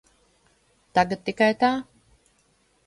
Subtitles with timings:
[0.99, 1.73] Tagad tikai tā.